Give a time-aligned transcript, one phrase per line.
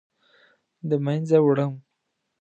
[0.89, 1.73] د مینځه وړم